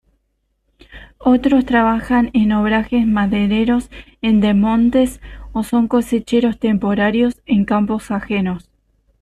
[1.19, 3.91] Otros trabajan en obrajes madereros,
[4.23, 5.19] en desmontes
[5.53, 8.67] o son cosecheros temporarios en campos ajenos.